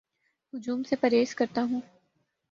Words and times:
ہجوم 0.53 0.83
سے 0.83 0.95
پرہیز 0.95 1.35
کرتا 1.35 1.61
ہوں 1.61 1.81